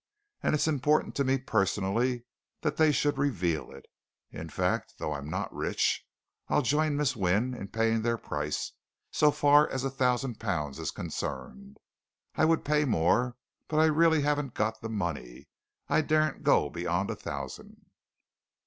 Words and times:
And 0.41 0.55
it's 0.55 0.67
important 0.67 1.13
to 1.17 1.23
me 1.23 1.37
personally 1.37 2.23
that 2.61 2.77
they 2.77 2.91
should 2.91 3.19
reveal 3.19 3.69
it. 3.69 3.85
In 4.31 4.49
fact, 4.49 4.95
though 4.97 5.13
I'm 5.13 5.29
not 5.29 5.53
rich, 5.53 6.07
I'll 6.47 6.63
join 6.63 6.97
Miss 6.97 7.15
Wynne 7.15 7.53
in 7.53 7.67
paying 7.67 8.01
their 8.01 8.17
price, 8.17 8.71
so 9.11 9.29
far 9.29 9.69
as 9.69 9.83
a 9.83 9.91
thousand 9.91 10.39
pounds 10.39 10.79
is 10.79 10.89
concerned. 10.89 11.77
I 12.33 12.45
would 12.45 12.65
pay 12.65 12.83
more, 12.83 13.35
but 13.67 13.77
I 13.77 13.85
really 13.85 14.23
haven't 14.23 14.55
got 14.55 14.81
the 14.81 14.89
money 14.89 15.47
I 15.87 16.01
daren't 16.01 16.41
go 16.41 16.71
beyond 16.71 17.11
a 17.11 17.15
thousand." 17.15 17.85